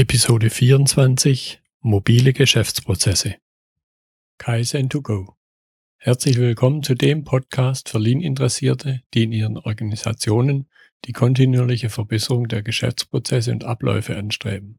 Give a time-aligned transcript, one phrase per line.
[0.00, 3.34] Episode 24 Mobile Geschäftsprozesse.
[4.40, 5.34] Kaizen2Go
[5.98, 10.70] Herzlich willkommen zu dem Podcast für Lean-Interessierte, die in ihren Organisationen
[11.04, 14.78] die kontinuierliche Verbesserung der Geschäftsprozesse und Abläufe anstreben,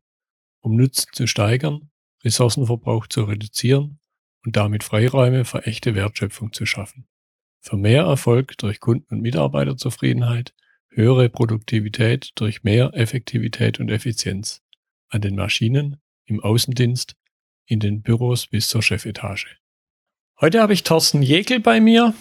[0.59, 1.91] um Nutzen zu steigern,
[2.23, 3.99] Ressourcenverbrauch zu reduzieren
[4.43, 7.07] und damit Freiräume für echte Wertschöpfung zu schaffen.
[7.59, 10.55] Für mehr Erfolg durch Kunden- und Mitarbeiterzufriedenheit,
[10.89, 14.60] höhere Produktivität durch mehr Effektivität und Effizienz
[15.11, 17.15] an den Maschinen, im Außendienst,
[17.65, 19.57] in den Büros bis zur Chefetage.
[20.39, 22.15] Heute habe ich Thorsten Jekel bei mir.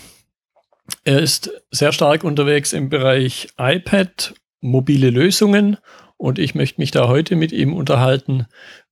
[1.04, 5.78] Er ist sehr stark unterwegs im Bereich iPad, mobile Lösungen
[6.16, 8.46] und ich möchte mich da heute mit ihm unterhalten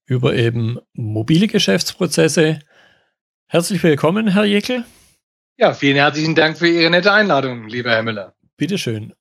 [0.06, 2.60] über eben mobile Geschäftsprozesse.
[3.46, 4.84] Herzlich willkommen, Herr Jekel.
[5.58, 8.34] Ja, vielen herzlichen Dank für Ihre nette Einladung, lieber Herr Müller.
[8.56, 9.12] Bitteschön.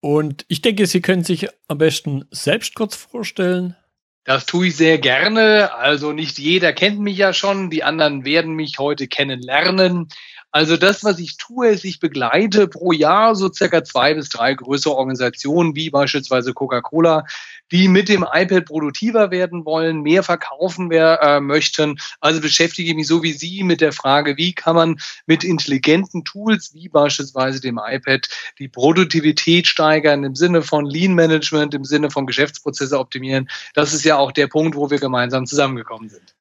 [0.00, 3.76] Und ich denke, Sie können sich am besten selbst kurz vorstellen.
[4.24, 5.74] Das tue ich sehr gerne.
[5.74, 7.68] Also nicht jeder kennt mich ja schon.
[7.68, 10.08] Die anderen werden mich heute kennenlernen.
[10.54, 14.54] Also das, was ich tue, ist, ich begleite pro Jahr so circa zwei bis drei
[14.54, 17.24] größere Organisationen, wie beispielsweise Coca-Cola,
[17.72, 21.98] die mit dem iPad produktiver werden wollen, mehr verkaufen wer, äh, möchten.
[22.20, 26.24] Also beschäftige ich mich so wie Sie mit der Frage, wie kann man mit intelligenten
[26.24, 28.28] Tools, wie beispielsweise dem iPad,
[28.60, 33.50] die Produktivität steigern im Sinne von Lean Management, im Sinne von Geschäftsprozesse optimieren.
[33.74, 36.36] Das ist ja auch der Punkt, wo wir gemeinsam zusammengekommen sind.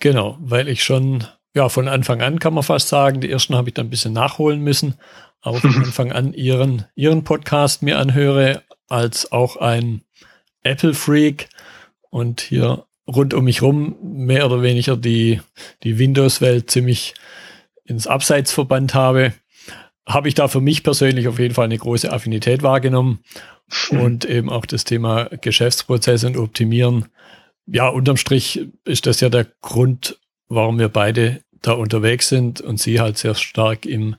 [0.00, 1.26] Genau, weil ich schon
[1.58, 3.20] ja, von Anfang an kann man fast sagen.
[3.20, 4.94] Die ersten habe ich dann ein bisschen nachholen müssen.
[5.40, 10.02] Aber von Anfang an ihren, ihren Podcast mir anhöre, als auch ein
[10.62, 11.48] Apple-Freak
[12.10, 15.40] und hier rund um mich rum mehr oder weniger die,
[15.82, 17.14] die Windows-Welt ziemlich
[17.84, 19.32] ins Abseits verbannt habe,
[20.06, 23.18] habe ich da für mich persönlich auf jeden Fall eine große Affinität wahrgenommen
[23.90, 27.06] und eben auch das Thema Geschäftsprozesse und Optimieren.
[27.66, 32.80] Ja, unterm Strich ist das ja der Grund, warum wir beide da unterwegs sind und
[32.80, 34.16] Sie halt sehr stark im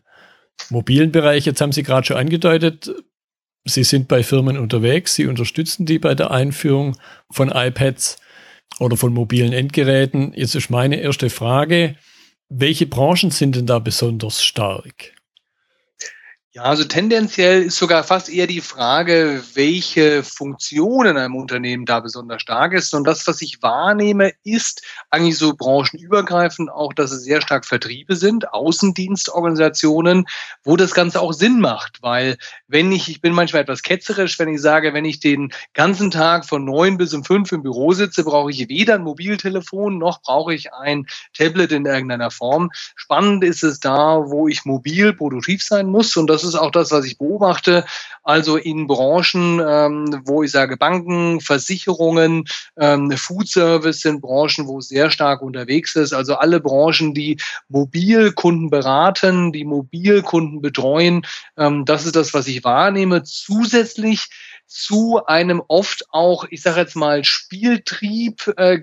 [0.70, 1.46] mobilen Bereich.
[1.46, 2.92] Jetzt haben Sie gerade schon angedeutet,
[3.66, 6.98] Sie sind bei Firmen unterwegs, Sie unterstützen die bei der Einführung
[7.30, 8.18] von iPads
[8.80, 10.34] oder von mobilen Endgeräten.
[10.36, 11.96] Jetzt ist meine erste Frage,
[12.50, 15.14] welche Branchen sind denn da besonders stark?
[16.52, 22.00] Ja, also tendenziell ist sogar fast eher die Frage, welche Funktion in einem Unternehmen da
[22.00, 22.92] besonders stark ist.
[22.96, 28.16] Und das, was ich wahrnehme, ist eigentlich so branchenübergreifend auch, dass es sehr stark Vertriebe
[28.16, 30.26] sind, Außendienstorganisationen,
[30.64, 32.02] wo das Ganze auch Sinn macht.
[32.02, 32.36] Weil
[32.68, 36.48] wenn ich, ich bin manchmal etwas ketzerisch, wenn ich sage, wenn ich den ganzen Tag
[36.48, 40.56] von neun bis um fünf im Büro sitze, brauche ich weder ein Mobiltelefon noch brauche
[40.56, 41.06] ich ein
[41.38, 42.72] Tablet in irgendeiner Form.
[42.96, 46.18] Spannend ist es da, wo ich mobil produktiv sein muss.
[46.18, 47.86] Und das das ist auch das, was ich beobachte.
[48.24, 52.46] Also in Branchen, ähm, wo ich sage Banken, Versicherungen,
[52.78, 56.14] ähm, Food Service sind Branchen, wo es sehr stark unterwegs ist.
[56.14, 61.26] Also alle Branchen, die Mobilkunden beraten, die Mobilkunden betreuen.
[61.58, 63.24] Ähm, das ist das, was ich wahrnehme.
[63.24, 64.30] Zusätzlich
[64.70, 68.80] zu einem oft auch, ich sage jetzt mal, Spieltrieb äh,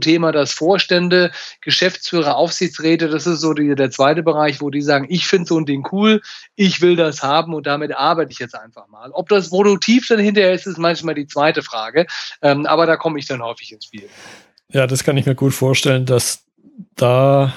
[0.00, 5.06] Thema, das Vorstände, Geschäftsführer, Aufsichtsräte, das ist so die, der zweite Bereich, wo die sagen,
[5.10, 6.22] ich finde so ein Ding cool,
[6.56, 9.10] ich will das haben und damit arbeite ich jetzt einfach mal.
[9.12, 12.06] Ob das produktiv dann hinterher ist, ist manchmal die zweite Frage,
[12.40, 14.08] ähm, aber da komme ich dann häufig ins Spiel.
[14.72, 16.44] Ja, das kann ich mir gut vorstellen, dass
[16.96, 17.52] da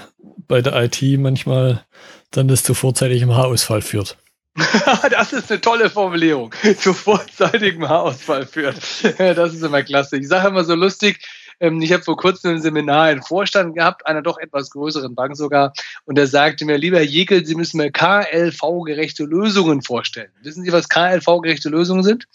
[0.50, 1.86] bei der IT manchmal
[2.32, 4.18] dann das zu vorzeitigem Haarausfall führt.
[5.10, 6.54] das ist eine tolle Formulierung.
[6.78, 8.78] Zu vorzeitigem Haarausfall führt.
[9.18, 10.18] Das ist immer klasse.
[10.18, 11.20] Ich sage immer so lustig,
[11.60, 15.36] ähm, ich habe vor kurzem im Seminar einen Vorstand gehabt, einer doch etwas größeren Bank
[15.36, 15.74] sogar,
[16.06, 20.32] und der sagte mir, lieber Jekel, Sie müssen mir KLV-gerechte Lösungen vorstellen.
[20.42, 22.28] Wissen Sie, was KLV-gerechte Lösungen sind?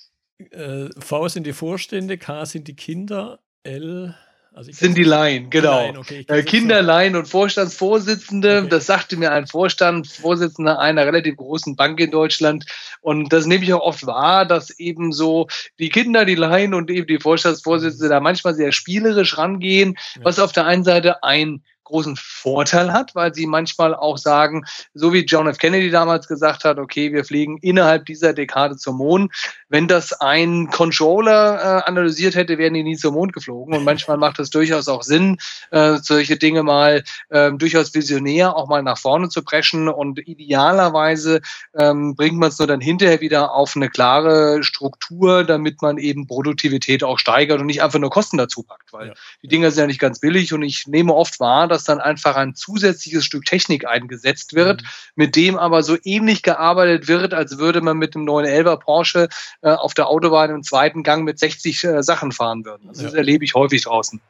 [0.50, 4.16] Äh, v sind die Vorstände, K sind die Kinder, L
[4.58, 5.82] also sind die Laien, genau.
[5.82, 8.58] Laien, okay, äh, Kinderlaien und Vorstandsvorsitzende.
[8.58, 8.68] Okay.
[8.68, 12.66] Das sagte mir ein Vorstandsvorsitzender einer relativ großen Bank in Deutschland.
[13.00, 15.46] Und das nehme ich auch oft wahr, dass eben so
[15.78, 20.24] die Kinder, die Laien und eben die Vorstandsvorsitzende da manchmal sehr spielerisch rangehen, ja.
[20.24, 24.64] was auf der einen Seite ein großen Vorteil hat, weil sie manchmal auch sagen,
[24.94, 25.58] so wie John F.
[25.58, 29.32] Kennedy damals gesagt hat, okay, wir fliegen innerhalb dieser Dekade zum Mond.
[29.68, 33.74] Wenn das ein Controller äh, analysiert hätte, wären die nie zum Mond geflogen.
[33.74, 35.38] Und manchmal macht es durchaus auch Sinn,
[35.70, 39.88] äh, solche Dinge mal äh, durchaus visionär auch mal nach vorne zu preschen.
[39.88, 41.40] Und idealerweise
[41.78, 46.26] ähm, bringt man es nur dann hinterher wieder auf eine klare Struktur, damit man eben
[46.26, 48.92] Produktivität auch steigert und nicht einfach nur Kosten dazu packt.
[48.92, 49.14] Weil ja.
[49.42, 52.00] die Dinge sind ja nicht ganz billig und ich nehme oft wahr, dass dass dann
[52.00, 54.88] einfach ein zusätzliches Stück Technik eingesetzt wird, mhm.
[55.14, 59.28] mit dem aber so ähnlich gearbeitet wird, als würde man mit einem 911er Porsche
[59.62, 62.88] äh, auf der Autobahn im zweiten Gang mit 60 äh, Sachen fahren würden.
[62.88, 63.08] Also ja.
[63.08, 64.20] Das erlebe ich häufig draußen.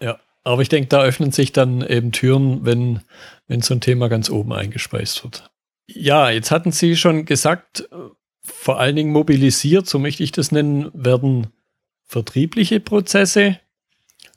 [0.00, 3.00] Ja, aber ich denke, da öffnen sich dann eben Türen, wenn,
[3.46, 5.50] wenn so ein Thema ganz oben eingespeist wird.
[5.86, 7.88] Ja, jetzt hatten Sie schon gesagt,
[8.42, 11.48] vor allen Dingen mobilisiert, so möchte ich das nennen, werden
[12.06, 13.58] vertriebliche Prozesse.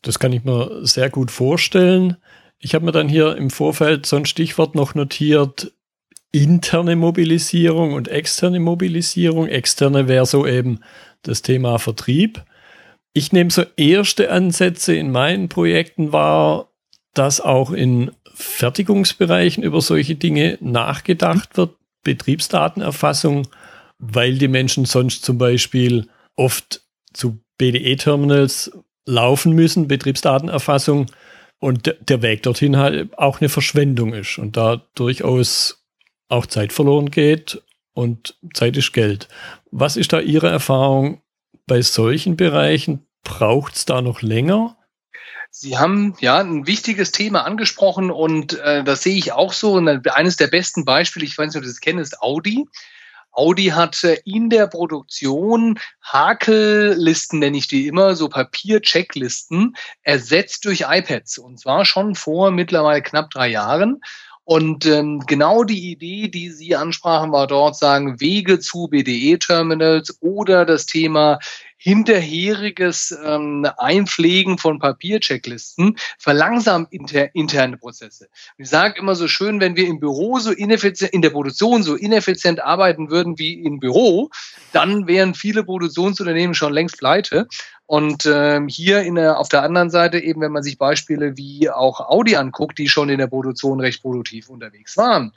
[0.01, 2.17] Das kann ich mir sehr gut vorstellen.
[2.59, 5.71] Ich habe mir dann hier im Vorfeld so ein Stichwort noch notiert,
[6.31, 9.47] interne Mobilisierung und externe Mobilisierung.
[9.47, 10.81] Externe wäre so eben
[11.23, 12.44] das Thema Vertrieb.
[13.13, 16.69] Ich nehme so erste Ansätze in meinen Projekten wahr,
[17.13, 21.75] dass auch in Fertigungsbereichen über solche Dinge nachgedacht wird.
[22.03, 23.47] Betriebsdatenerfassung,
[23.97, 28.71] weil die Menschen sonst zum Beispiel oft zu BDE-Terminals
[29.06, 31.07] laufen müssen, Betriebsdatenerfassung,
[31.59, 35.85] und der Weg dorthin halt auch eine Verschwendung ist und da durchaus
[36.29, 37.61] auch Zeit verloren geht
[37.94, 39.27] und Zeit ist Geld.
[39.71, 41.21] Was ist da Ihre Erfahrung
[41.67, 43.06] bei solchen Bereichen?
[43.23, 44.77] Braucht es da noch länger?
[45.51, 49.73] Sie haben ja ein wichtiges Thema angesprochen und äh, das sehe ich auch so.
[49.73, 52.65] Und eines der besten Beispiele, ich weiß nicht, ob Sie das kennen, ist Audi.
[53.39, 61.38] Audi hat in der Produktion Hakellisten, nenne ich die immer, so Papier-Checklisten, ersetzt durch iPads.
[61.38, 64.01] Und zwar schon vor mittlerweile knapp drei Jahren.
[64.44, 70.65] Und ähm, genau die Idee, die Sie ansprachen, war dort sagen, Wege zu BDE-Terminals oder
[70.65, 71.39] das Thema
[71.81, 78.28] hinterheriges ähm, Einpflegen von Papierchecklisten verlangsamt inter, interne Prozesse.
[78.58, 81.96] Ich sage immer so schön, wenn wir im Büro so ineffizient, in der Produktion so
[81.96, 84.30] ineffizient arbeiten würden wie im Büro,
[84.74, 87.48] dann wären viele Produktionsunternehmen schon längst pleite.
[87.86, 91.72] Und ähm, hier in der, auf der anderen Seite eben, wenn man sich Beispiele wie
[91.72, 95.31] auch Audi anguckt, die schon in der Produktion recht produktiv unterwegs waren,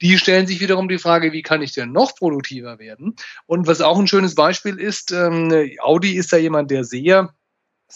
[0.00, 3.14] die stellen sich wiederum die Frage, wie kann ich denn noch produktiver werden?
[3.46, 7.34] Und was auch ein schönes Beispiel ist, ähm, Audi ist da jemand, der sehr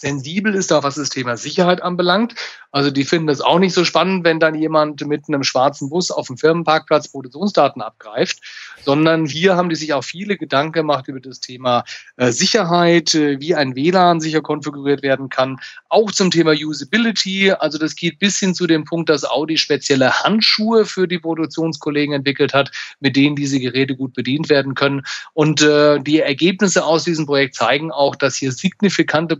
[0.00, 2.34] sensibel ist, auch was das Thema Sicherheit anbelangt.
[2.70, 6.10] Also die finden das auch nicht so spannend, wenn dann jemand mit einem schwarzen Bus
[6.10, 8.40] auf dem Firmenparkplatz Produktionsdaten abgreift,
[8.84, 11.84] sondern hier haben die sich auch viele Gedanken gemacht über das Thema
[12.16, 15.58] äh, Sicherheit, äh, wie ein WLAN sicher konfiguriert werden kann,
[15.88, 17.52] auch zum Thema Usability.
[17.52, 22.14] Also das geht bis hin zu dem Punkt, dass Audi spezielle Handschuhe für die Produktionskollegen
[22.14, 25.02] entwickelt hat, mit denen diese Geräte gut bedient werden können.
[25.32, 29.36] Und äh, die Ergebnisse aus diesem Projekt zeigen auch, dass hier signifikante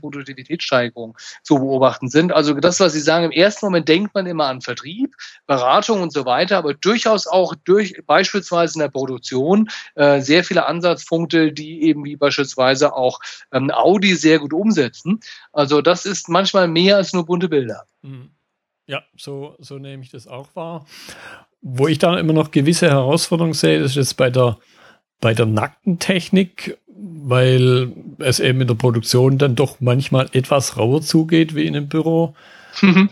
[0.48, 2.32] Produktivitätssteigerungen zu beobachten sind.
[2.32, 5.14] Also das, was Sie sagen, im ersten Moment denkt man immer an Vertrieb,
[5.46, 10.66] Beratung und so weiter, aber durchaus auch durch beispielsweise in der Produktion äh, sehr viele
[10.66, 13.20] Ansatzpunkte, die eben wie beispielsweise auch
[13.52, 15.20] ähm, Audi sehr gut umsetzen.
[15.52, 17.84] Also das ist manchmal mehr als nur bunte Bilder.
[18.02, 18.30] Mhm.
[18.86, 20.86] Ja, so, so nehme ich das auch wahr.
[21.60, 24.56] Wo ich da immer noch gewisse Herausforderungen sehe, ist jetzt bei der,
[25.20, 26.78] bei der nackten Technik,
[27.28, 31.88] weil es eben in der Produktion dann doch manchmal etwas rauer zugeht wie in einem
[31.88, 32.34] Büro.
[32.80, 33.10] Mhm.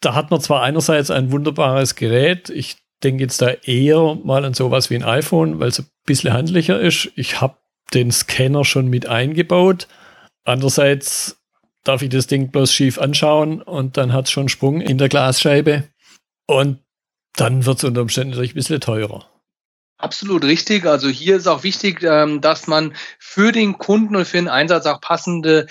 [0.00, 4.54] Da hat man zwar einerseits ein wunderbares Gerät, ich denke jetzt da eher mal an
[4.54, 7.10] sowas wie ein iPhone, weil es ein bisschen handlicher ist.
[7.16, 7.58] Ich habe
[7.92, 9.88] den Scanner schon mit eingebaut.
[10.44, 11.38] Andererseits
[11.84, 15.10] darf ich das Ding bloß schief anschauen und dann hat es schon Sprung in der
[15.10, 15.84] Glasscheibe.
[16.46, 16.78] Und
[17.36, 19.26] dann wird es unter Umständen natürlich ein bisschen teurer.
[20.04, 20.84] Absolut richtig.
[20.84, 24.84] Also hier ist auch wichtig, ähm, dass man für den Kunden und für den Einsatz
[24.84, 25.66] auch passende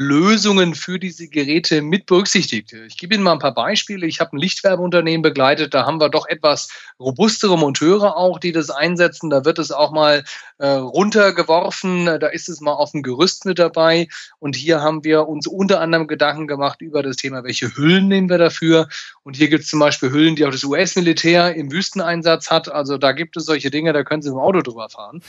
[0.00, 2.72] Lösungen für diese Geräte mit berücksichtigt.
[2.86, 4.06] Ich gebe Ihnen mal ein paar Beispiele.
[4.06, 6.68] Ich habe ein Lichtwerbeunternehmen begleitet, da haben wir doch etwas
[7.00, 9.28] robustere Monteure auch, die das einsetzen.
[9.28, 10.22] Da wird es auch mal
[10.58, 14.06] äh, runtergeworfen, da ist es mal auf dem Gerüst mit dabei.
[14.38, 18.30] Und hier haben wir uns unter anderem Gedanken gemacht über das Thema, welche Hüllen nehmen
[18.30, 18.88] wir dafür.
[19.24, 22.70] Und hier gibt es zum Beispiel Hüllen, die auch das US-Militär im Wüsteneinsatz hat.
[22.70, 25.22] Also da gibt es solche Dinge, da können Sie im Auto drüber fahren.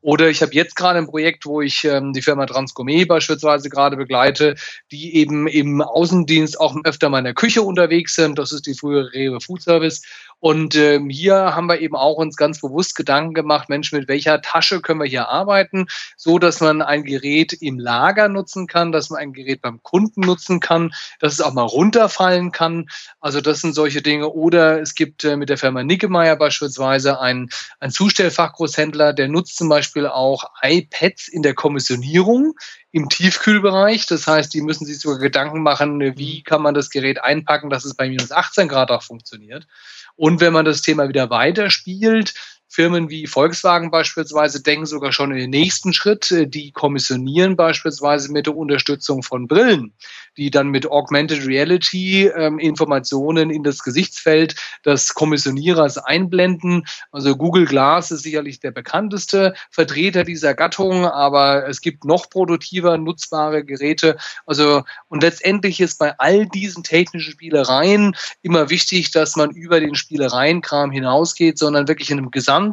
[0.00, 3.98] Oder ich habe jetzt gerade ein Projekt, wo ich ähm, die Firma Transgourmet beispielsweise gerade
[3.98, 4.54] begleite begleite,
[4.92, 8.38] die eben im Außendienst auch öfter mal in der Küche unterwegs sind.
[8.38, 10.02] Das ist die frühere Rewe Food Service.
[10.38, 14.42] Und ähm, hier haben wir eben auch uns ganz bewusst Gedanken gemacht, Mensch, mit welcher
[14.42, 19.10] Tasche können wir hier arbeiten, so dass man ein Gerät im Lager nutzen kann, dass
[19.10, 22.86] man ein Gerät beim Kunden nutzen kann, dass es auch mal runterfallen kann.
[23.20, 24.28] Also das sind solche Dinge.
[24.28, 27.48] Oder es gibt äh, mit der Firma Nickemeyer beispielsweise einen,
[27.80, 32.54] einen Zustellfachgroßhändler, der nutzt zum Beispiel auch iPads in der Kommissionierung
[32.94, 34.06] im Tiefkühlbereich.
[34.06, 37.84] Das heißt, die müssen sich sogar Gedanken machen, wie kann man das Gerät einpacken, dass
[37.84, 39.66] es bei minus 18 Grad auch funktioniert.
[40.14, 42.34] Und wenn man das Thema wieder weiterspielt,
[42.74, 46.32] Firmen wie Volkswagen beispielsweise denken sogar schon in den nächsten Schritt.
[46.32, 49.92] Äh, die kommissionieren beispielsweise mit der Unterstützung von Brillen,
[50.36, 56.84] die dann mit Augmented Reality ähm, Informationen in das Gesichtsfeld des Kommissionierers einblenden.
[57.12, 62.98] Also Google Glass ist sicherlich der bekannteste Vertreter dieser Gattung, aber es gibt noch produktiver
[62.98, 64.16] nutzbare Geräte.
[64.46, 69.94] Also und letztendlich ist bei all diesen technischen Spielereien immer wichtig, dass man über den
[69.94, 72.63] Spielereienkram hinausgeht, sondern wirklich in einem Gesamt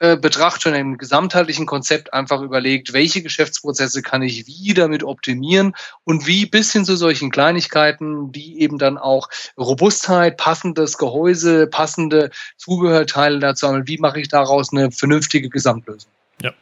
[0.00, 6.24] äh, Betrachtung, einem gesamtheitlichen Konzept einfach überlegt, welche Geschäftsprozesse kann ich wie damit optimieren und
[6.28, 13.40] wie bis hin zu solchen Kleinigkeiten, die eben dann auch Robustheit, passendes Gehäuse, passende Zubehörteile
[13.40, 16.12] dazu haben, wie mache ich daraus eine vernünftige Gesamtlösung.
[16.42, 16.52] Ja.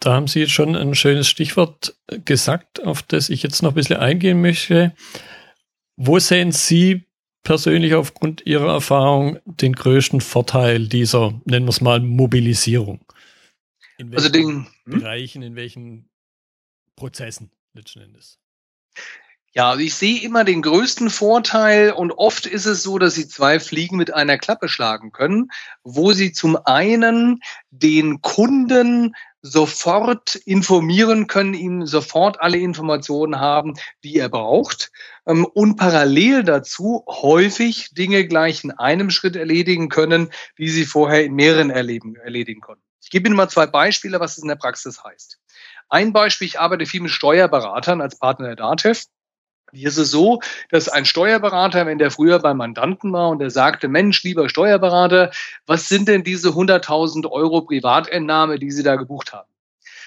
[0.00, 1.94] Da haben Sie jetzt schon ein schönes Stichwort
[2.26, 4.92] gesagt, auf das ich jetzt noch ein bisschen eingehen möchte.
[5.96, 7.05] Wo sehen Sie
[7.46, 13.00] persönlich aufgrund Ihrer Erfahrung den größten Vorteil dieser, nennen wir es mal, Mobilisierung?
[13.98, 16.08] In also welchen also den, Bereichen, in welchen
[16.96, 18.40] Prozessen letzten Endes?
[19.54, 23.60] Ja, ich sehe immer den größten Vorteil und oft ist es so, dass Sie zwei
[23.60, 25.50] Fliegen mit einer Klappe schlagen können,
[25.84, 29.14] wo Sie zum einen den Kunden
[29.46, 34.90] sofort informieren können, ihm sofort alle Informationen haben, die er braucht
[35.26, 41.24] ähm, und parallel dazu häufig Dinge gleich in einem Schritt erledigen können, die sie vorher
[41.24, 42.82] in mehreren erleben, erledigen konnten.
[43.02, 45.38] Ich gebe Ihnen mal zwei Beispiele, was es in der Praxis heißt.
[45.88, 49.04] Ein Beispiel, ich arbeite viel mit Steuerberatern als Partner der DATEV.
[49.76, 50.40] Hier ist es so,
[50.70, 55.30] dass ein Steuerberater, wenn der früher beim Mandanten war und der sagte, Mensch, lieber Steuerberater,
[55.66, 59.48] was sind denn diese 100.000 Euro Privatentnahme, die Sie da gebucht haben?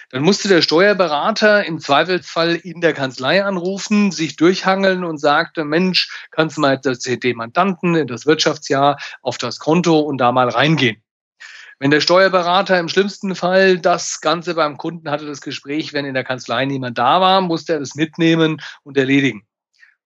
[0.10, 6.10] Dann musste der Steuerberater im Zweifelsfall in der Kanzlei anrufen, sich durchhangeln und sagte, Mensch,
[6.32, 11.04] kannst du mal das CD-Mandanten in das Wirtschaftsjahr auf das Konto und da mal reingehen.
[11.78, 16.16] Wenn der Steuerberater im schlimmsten Fall das Ganze beim Kunden hatte, das Gespräch, wenn in
[16.16, 19.46] der Kanzlei niemand da war, musste er das mitnehmen und erledigen.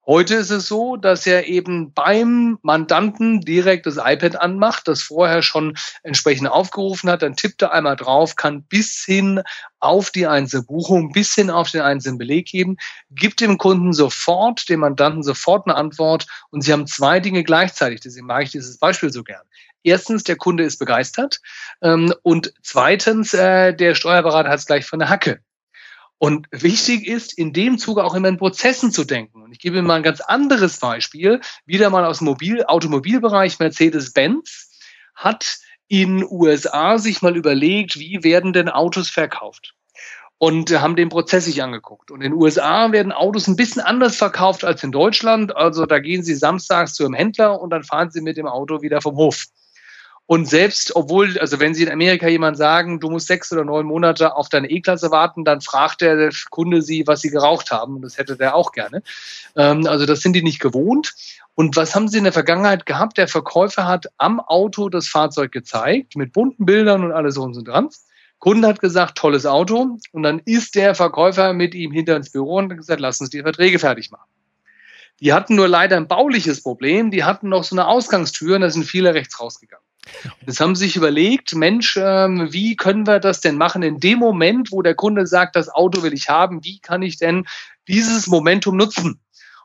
[0.05, 5.41] Heute ist es so, dass er eben beim Mandanten direkt das iPad anmacht, das vorher
[5.41, 9.41] schon entsprechend aufgerufen hat, dann tippt er einmal drauf, kann bis hin
[9.79, 12.75] auf die einzelne Buchung, bis hin auf den einzelnen Beleg geben,
[13.11, 18.01] gibt dem Kunden sofort, dem Mandanten sofort eine Antwort und sie haben zwei Dinge gleichzeitig.
[18.01, 19.43] Deswegen mag ich dieses Beispiel so gern.
[19.83, 21.39] Erstens, der Kunde ist begeistert
[21.81, 25.39] ähm, und zweitens, äh, der Steuerberater hat es gleich von der Hacke.
[26.23, 29.43] Und wichtig ist, in dem Zuge auch immer in Prozessen zu denken.
[29.43, 33.59] Und ich gebe Ihnen mal ein ganz anderes Beispiel, wieder mal aus dem Mobil Automobilbereich.
[33.59, 34.71] Mercedes-Benz
[35.15, 35.57] hat
[35.89, 39.73] in USA sich mal überlegt, wie werden denn Autos verkauft?
[40.37, 42.09] Und haben den Prozess sich angeguckt.
[42.09, 45.53] Und in den USA werden Autos ein bisschen anders verkauft als in Deutschland.
[45.57, 48.81] Also da gehen Sie samstags zu einem Händler und dann fahren Sie mit dem Auto
[48.81, 49.47] wieder vom Hof.
[50.25, 53.85] Und selbst, obwohl, also wenn Sie in Amerika jemand sagen, du musst sechs oder neun
[53.85, 57.95] Monate auf deine E-Klasse warten, dann fragt der Kunde Sie, was Sie geraucht haben.
[57.95, 59.03] Und das hätte der auch gerne.
[59.57, 61.13] Ähm, also das sind die nicht gewohnt.
[61.55, 63.17] Und was haben Sie in der Vergangenheit gehabt?
[63.17, 67.53] Der Verkäufer hat am Auto das Fahrzeug gezeigt, mit bunten Bildern und alles so und
[67.53, 67.89] so dran.
[68.39, 69.97] Kunde hat gesagt, tolles Auto.
[70.13, 73.29] Und dann ist der Verkäufer mit ihm hinter ins Büro und hat gesagt, lass uns
[73.29, 74.29] die Verträge fertig machen.
[75.19, 77.11] Die hatten nur leider ein bauliches Problem.
[77.11, 79.82] Die hatten noch so eine Ausgangstür und da sind viele rechts rausgegangen.
[80.45, 84.19] Jetzt haben sie sich überlegt, Mensch, ähm, wie können wir das denn machen in dem
[84.19, 87.45] Moment, wo der Kunde sagt, das Auto will ich haben, wie kann ich denn
[87.87, 89.19] dieses Momentum nutzen?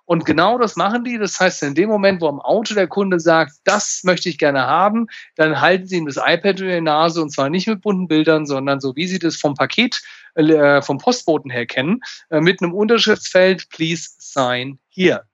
[0.08, 1.18] Und genau das machen die.
[1.18, 4.66] Das heißt, in dem Moment, wo am Auto der Kunde sagt, das möchte ich gerne
[4.66, 8.08] haben, dann halten sie ihm das iPad in die Nase und zwar nicht mit bunten
[8.08, 10.00] Bildern, sondern so wie sie das vom Paket,
[10.34, 15.27] äh, vom Postboten her kennen, äh, mit einem Unterschriftsfeld, please sign here.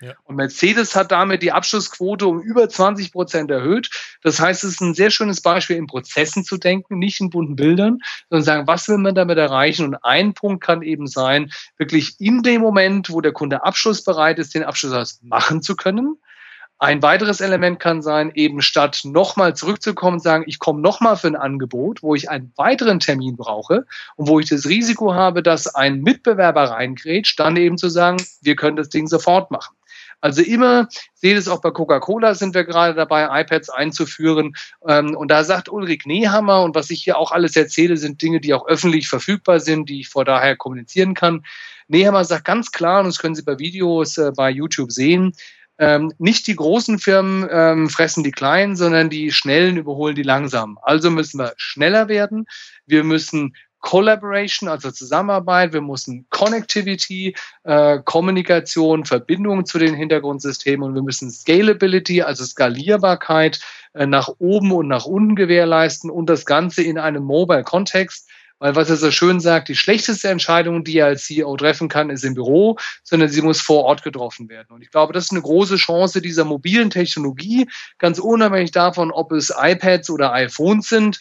[0.00, 0.14] Ja.
[0.24, 3.90] Und Mercedes hat damit die Abschlussquote um über 20 Prozent erhöht.
[4.22, 7.56] Das heißt, es ist ein sehr schönes Beispiel, in Prozessen zu denken, nicht in bunten
[7.56, 9.84] Bildern, sondern sagen, was will man damit erreichen?
[9.84, 14.54] Und ein Punkt kann eben sein, wirklich in dem Moment, wo der Kunde abschlussbereit ist,
[14.54, 16.16] den Abschluss machen zu können.
[16.80, 21.26] Ein weiteres Element kann sein, eben statt nochmal zurückzukommen und sagen, ich komme nochmal für
[21.26, 25.74] ein Angebot, wo ich einen weiteren Termin brauche und wo ich das Risiko habe, dass
[25.74, 29.74] ein Mitbewerber reingrätscht, dann eben zu sagen, wir können das Ding sofort machen.
[30.20, 34.54] Also immer, seht es auch bei Coca-Cola sind wir gerade dabei, iPads einzuführen.
[34.86, 38.40] Ähm, und da sagt Ulrich Nehammer, und was ich hier auch alles erzähle, sind Dinge,
[38.40, 41.44] die auch öffentlich verfügbar sind, die ich vor daher kommunizieren kann.
[41.86, 45.34] Nehammer sagt ganz klar, und das können Sie bei Videos äh, bei YouTube sehen,
[45.80, 50.76] ähm, nicht die großen Firmen ähm, fressen die kleinen, sondern die schnellen überholen die langsamen.
[50.82, 52.46] Also müssen wir schneller werden.
[52.86, 60.94] Wir müssen Collaboration, also Zusammenarbeit, wir müssen Connectivity, äh, Kommunikation, Verbindungen zu den Hintergrundsystemen und
[60.94, 63.60] wir müssen Scalability, also Skalierbarkeit
[63.94, 68.28] äh, nach oben und nach unten gewährleisten und das Ganze in einem Mobile-Kontext.
[68.60, 72.10] Weil was er so schön sagt, die schlechteste Entscheidung, die er als CEO treffen kann,
[72.10, 74.66] ist im Büro, sondern sie muss vor Ort getroffen werden.
[74.70, 77.68] Und ich glaube, das ist eine große Chance dieser mobilen Technologie,
[77.98, 81.20] ganz unabhängig davon, ob es iPads oder iPhones sind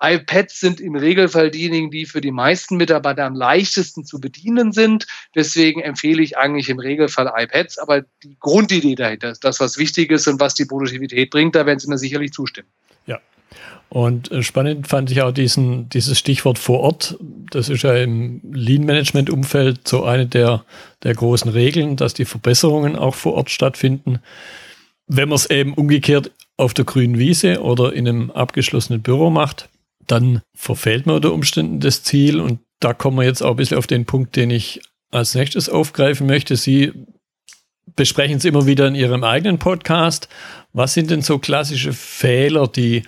[0.00, 5.06] iPads sind im Regelfall diejenigen, die für die meisten Mitarbeiter am leichtesten zu bedienen sind.
[5.34, 7.78] Deswegen empfehle ich eigentlich im Regelfall iPads.
[7.78, 11.64] Aber die Grundidee dahinter ist das, was wichtig ist und was die Produktivität bringt, da
[11.64, 12.68] werden Sie mir sicherlich zustimmen.
[13.06, 13.20] Ja.
[13.88, 17.16] Und äh, spannend fand ich auch diesen, dieses Stichwort vor Ort.
[17.50, 20.64] Das ist ja im Lean-Management-Umfeld so eine der,
[21.04, 24.18] der großen Regeln, dass die Verbesserungen auch vor Ort stattfinden.
[25.06, 29.68] Wenn man es eben umgekehrt auf der grünen Wiese oder in einem abgeschlossenen Büro macht,
[30.06, 32.40] dann verfehlt man unter Umständen das Ziel.
[32.40, 35.68] Und da kommen wir jetzt auch ein bisschen auf den Punkt, den ich als nächstes
[35.68, 36.56] aufgreifen möchte.
[36.56, 36.92] Sie
[37.94, 40.28] besprechen es immer wieder in Ihrem eigenen Podcast.
[40.72, 43.04] Was sind denn so klassische Fehler, die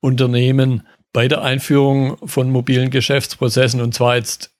[0.00, 4.54] Unternehmen bei der Einführung von mobilen Geschäftsprozessen und zwar jetzt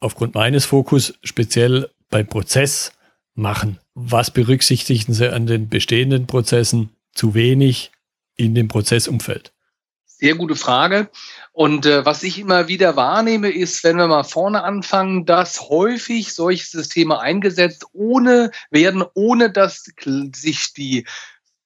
[0.00, 2.92] aufgrund meines Fokus speziell beim Prozess
[3.34, 3.78] machen?
[3.94, 7.90] Was berücksichtigen Sie an den bestehenden Prozessen zu wenig
[8.36, 9.51] in dem Prozessumfeld?
[10.22, 11.10] Sehr gute Frage.
[11.50, 16.32] Und äh, was ich immer wieder wahrnehme, ist, wenn wir mal vorne anfangen, dass häufig
[16.32, 19.90] solche Systeme eingesetzt ohne werden, ohne dass
[20.32, 21.08] sich die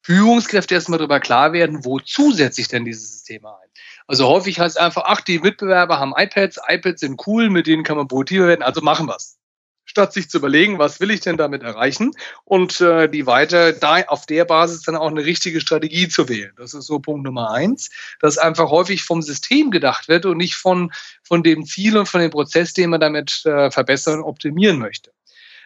[0.00, 3.68] Führungskräfte erstmal darüber klar werden, wozu setze ich denn diese Systeme ein.
[4.06, 7.98] Also häufig heißt einfach, ach, die Mitbewerber haben iPads, iPads sind cool, mit denen kann
[7.98, 9.36] man produktiver werden, also machen wir's
[9.96, 12.10] statt sich zu überlegen, was will ich denn damit erreichen
[12.44, 16.52] und äh, die weiter da auf der Basis dann auch eine richtige Strategie zu wählen.
[16.58, 17.88] Das ist so Punkt Nummer eins,
[18.20, 22.20] dass einfach häufig vom System gedacht wird und nicht von, von dem Ziel und von
[22.20, 25.12] dem Prozess, den man damit äh, verbessern und optimieren möchte.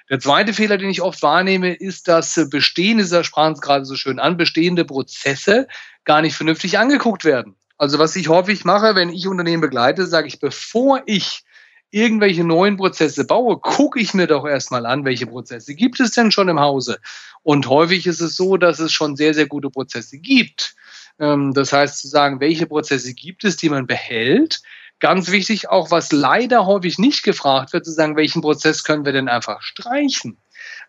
[0.09, 3.97] Der zweite Fehler, den ich oft wahrnehme, ist, dass bestehende, Sie sprachen es gerade so
[3.97, 5.67] schön an, bestehende Prozesse
[6.05, 7.57] gar nicht vernünftig angeguckt werden.
[7.79, 11.43] Also was ich häufig mache, wenn ich Unternehmen begleite, sage ich, bevor ich
[11.91, 16.31] irgendwelche neuen Prozesse baue, gucke ich mir doch erstmal an, welche Prozesse gibt es denn
[16.31, 16.99] schon im Hause.
[17.43, 20.75] Und häufig ist es so, dass es schon sehr, sehr gute Prozesse gibt.
[21.19, 24.61] Ähm, das heißt zu sagen, welche Prozesse gibt es, die man behält.
[25.01, 29.13] Ganz wichtig auch, was leider häufig nicht gefragt wird, zu sagen, welchen Prozess können wir
[29.13, 30.37] denn einfach streichen.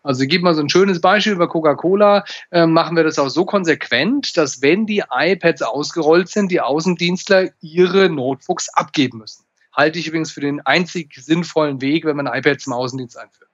[0.02, 3.46] Also gib mal so ein schönes Beispiel über Coca-Cola, äh, machen wir das auch so
[3.46, 10.08] konsequent, dass wenn die iPads ausgerollt sind, die Außendienstler ihre Notebooks abgeben müssen halte ich
[10.08, 13.50] übrigens für den einzig sinnvollen Weg, wenn man iPad zum Außendienst einführt.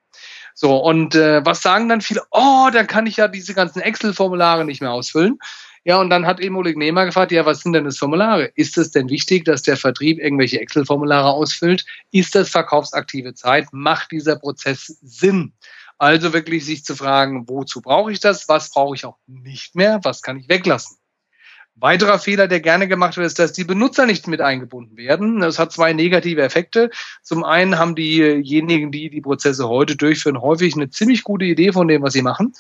[0.55, 2.23] So, und äh, was sagen dann viele?
[2.33, 5.39] Oh, dann kann ich ja diese ganzen Excel-Formulare nicht mehr ausfüllen.
[5.85, 8.51] Ja, und dann hat eben Oleg Nehmer gefragt, ja, was sind denn das Formulare?
[8.57, 11.87] Ist es denn wichtig, dass der Vertrieb irgendwelche Excel-Formulare ausfüllt?
[12.11, 13.69] Ist das verkaufsaktive Zeit?
[13.71, 15.53] Macht dieser Prozess Sinn?
[15.97, 18.49] Also wirklich sich zu fragen, wozu brauche ich das?
[18.49, 20.01] Was brauche ich auch nicht mehr?
[20.03, 20.97] Was kann ich weglassen?
[21.81, 25.41] Weiterer Fehler, der gerne gemacht wird, ist, dass die Benutzer nicht mit eingebunden werden.
[25.41, 26.91] Das hat zwei negative Effekte.
[27.23, 31.89] Zum einen haben diejenigen, die die Prozesse heute durchführen, häufig eine ziemlich gute Idee von
[31.89, 32.53] dem, was sie machen.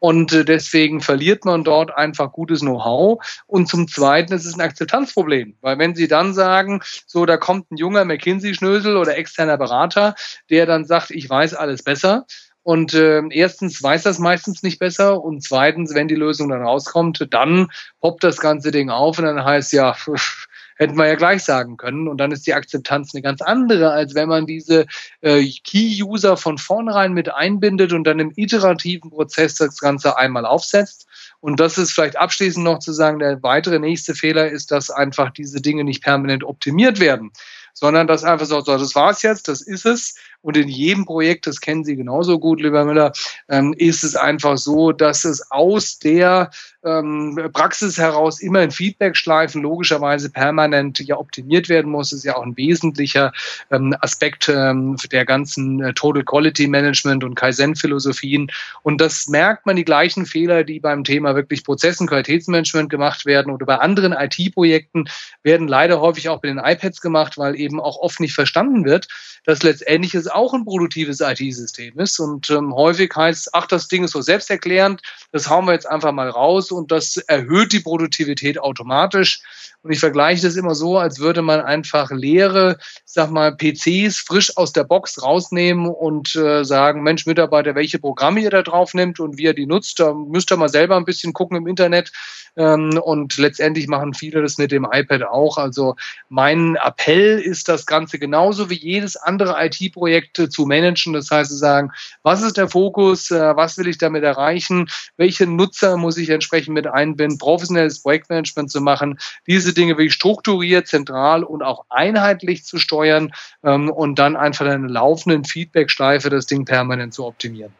[0.00, 3.24] Und äh, deswegen verliert man dort einfach gutes Know-how.
[3.46, 5.56] Und zum Zweiten ist es ein Akzeptanzproblem.
[5.62, 10.14] Weil wenn Sie dann sagen, so, da kommt ein junger McKinsey-Schnösel oder externer Berater,
[10.50, 12.26] der dann sagt, ich weiß alles besser,
[12.64, 17.26] und äh, erstens weiß das meistens nicht besser und zweitens, wenn die Lösung dann rauskommt,
[17.30, 17.68] dann
[18.00, 19.94] poppt das ganze Ding auf und dann heißt ja,
[20.76, 22.08] hätten wir ja gleich sagen können.
[22.08, 24.86] Und dann ist die Akzeptanz eine ganz andere, als wenn man diese
[25.20, 31.06] äh, Key-User von vornherein mit einbindet und dann im iterativen Prozess das Ganze einmal aufsetzt.
[31.40, 35.30] Und das ist vielleicht abschließend noch zu sagen, der weitere nächste Fehler ist, dass einfach
[35.30, 37.30] diese Dinge nicht permanent optimiert werden
[37.74, 40.14] sondern dass einfach so, so das war's jetzt, das ist es.
[40.44, 43.12] Und in jedem Projekt, das kennen Sie genauso gut, lieber Müller,
[43.48, 46.50] ähm, ist es einfach so, dass es aus der
[46.84, 52.10] ähm, Praxis heraus immer in Feedback-Schleifen logischerweise permanent ja optimiert werden muss.
[52.10, 53.32] Das ist ja auch ein wesentlicher
[53.70, 58.50] ähm, Aspekt der ganzen äh, Total Quality Management und Kaizen-Philosophien.
[58.82, 63.50] Und das merkt man die gleichen Fehler, die beim Thema wirklich Prozessen, Qualitätsmanagement gemacht werden
[63.50, 65.06] oder bei anderen IT-Projekten
[65.42, 69.08] werden leider häufig auch bei den iPads gemacht, weil eben auch oft nicht verstanden wird,
[69.44, 72.18] dass letztendlich es auch ein produktives IT-System ist.
[72.18, 76.12] Und ähm, häufig heißt, ach, das Ding ist so selbsterklärend, das hauen wir jetzt einfach
[76.12, 79.42] mal raus und das erhöht die Produktivität automatisch.
[79.84, 84.56] Und ich vergleiche das immer so, als würde man einfach leere, sag mal, PCs frisch
[84.56, 89.20] aus der Box rausnehmen und äh, sagen, Mensch, Mitarbeiter, welche Programme ihr da drauf nimmt
[89.20, 92.12] und wie ihr die nutzt, da müsst ihr mal selber ein bisschen gucken im Internet.
[92.56, 95.58] Ähm, und letztendlich machen viele das mit dem iPad auch.
[95.58, 95.96] Also
[96.30, 101.12] mein Appell ist das Ganze genauso wie jedes andere IT-Projekt äh, zu managen.
[101.12, 101.90] Das heißt zu sagen,
[102.22, 106.74] was ist der Fokus, äh, was will ich damit erreichen, welche Nutzer muss ich entsprechend
[106.74, 112.78] mit einbinden, professionelles Projektmanagement zu machen, diese Dinge wirklich strukturiert, zentral und auch einheitlich zu
[112.78, 113.32] steuern
[113.62, 117.72] ähm, und dann einfach eine laufenden Feedback-Schleife das Ding permanent zu optimieren.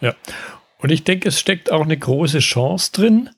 [0.00, 0.14] Ja,
[0.78, 3.30] und ich denke, es steckt auch eine große Chance drin,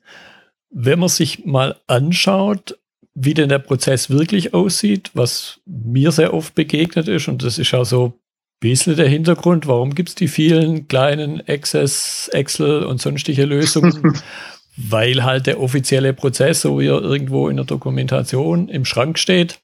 [0.71, 2.77] wenn man sich mal anschaut,
[3.13, 7.71] wie denn der Prozess wirklich aussieht, was mir sehr oft begegnet ist, und das ist
[7.71, 8.19] ja so
[8.65, 14.19] ein bisschen der Hintergrund, warum gibt es die vielen kleinen Access, Excel und sonstige Lösungen,
[14.77, 19.59] weil halt der offizielle Prozess, so wie er irgendwo in der Dokumentation im Schrank steht,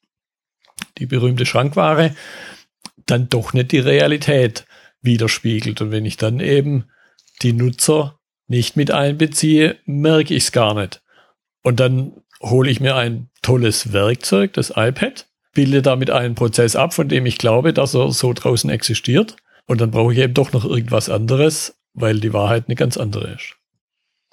[0.98, 2.16] die berühmte Schrankware,
[3.08, 4.66] dann doch nicht die Realität
[5.02, 5.82] widerspiegelt.
[5.82, 6.86] Und wenn ich dann eben
[7.42, 11.02] die Nutzer nicht mit einbeziehe, merke ich es gar nicht.
[11.64, 16.94] Und dann hole ich mir ein tolles Werkzeug, das iPad, bilde damit einen Prozess ab,
[16.94, 19.36] von dem ich glaube, dass er so draußen existiert.
[19.68, 23.34] Und dann brauche ich eben doch noch irgendwas anderes, weil die Wahrheit eine ganz andere
[23.36, 23.56] ist.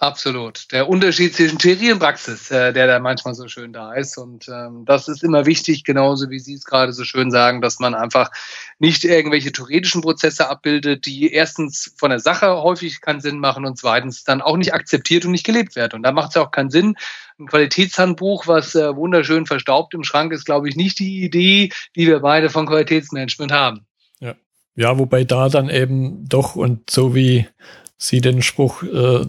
[0.01, 0.71] Absolut.
[0.71, 4.17] Der Unterschied zwischen Theorie und Praxis, äh, der da manchmal so schön da ist.
[4.17, 7.81] Und ähm, das ist immer wichtig, genauso wie Sie es gerade so schön sagen, dass
[7.81, 8.31] man einfach
[8.79, 13.77] nicht irgendwelche theoretischen Prozesse abbildet, die erstens von der Sache häufig keinen Sinn machen und
[13.77, 15.97] zweitens dann auch nicht akzeptiert und nicht gelebt werden.
[15.97, 16.95] Und da macht es auch keinen Sinn.
[17.41, 22.07] Ein Qualitätshandbuch, was äh, wunderschön verstaubt im Schrank ist, glaube ich, nicht die Idee, die
[22.07, 23.85] wir beide von Qualitätsmanagement haben.
[24.21, 24.37] Ja.
[24.77, 27.49] Ja, wobei da dann eben doch und so wie
[27.97, 29.27] Sie den Spruch äh,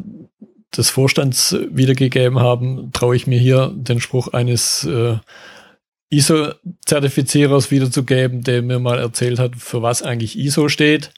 [0.76, 5.18] des Vorstands wiedergegeben haben, traue ich mir hier den Spruch eines äh,
[6.12, 11.12] ISO-Zertifizierers wiederzugeben, der mir mal erzählt hat, für was eigentlich ISO steht.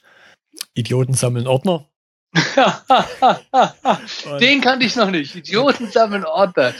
[0.74, 1.88] Idioten sammeln Ordner.
[4.40, 5.34] Den kannte ich noch nicht.
[5.34, 6.72] Idioten sammeln Ordner.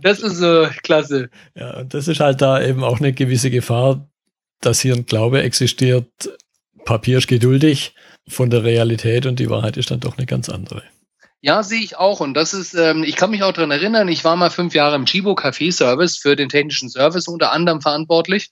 [0.00, 1.28] das ist so klasse.
[1.54, 4.08] Ja, und das ist halt da eben auch eine gewisse Gefahr,
[4.60, 6.06] dass hier ein Glaube existiert.
[6.86, 7.94] Papier ist geduldig
[8.28, 10.82] von der Realität und die Wahrheit ist dann doch eine ganz andere.
[11.44, 12.20] Ja, sehe ich auch.
[12.20, 14.96] Und das ist, ähm, ich kann mich auch daran erinnern, ich war mal fünf Jahre
[14.96, 18.50] im Chibo Café Service für den technischen Service unter anderem verantwortlich.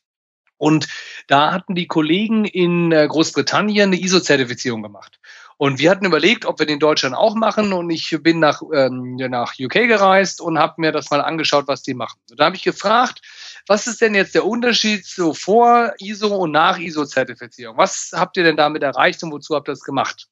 [0.58, 0.88] Und
[1.26, 5.20] da hatten die Kollegen in äh, Großbritannien eine ISO-Zertifizierung gemacht.
[5.56, 7.72] Und wir hatten überlegt, ob wir den in Deutschland auch machen.
[7.72, 11.82] Und ich bin nach, ähm, nach UK gereist und habe mir das mal angeschaut, was
[11.82, 12.20] die machen.
[12.30, 13.22] Und da habe ich gefragt,
[13.66, 17.78] was ist denn jetzt der Unterschied so vor ISO und nach ISO-Zertifizierung?
[17.78, 20.28] Was habt ihr denn damit erreicht und wozu habt ihr das gemacht?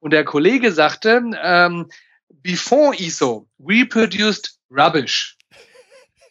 [0.00, 1.86] Und der Kollege sagte, ähm,
[2.42, 5.36] before ISO, we produced rubbish.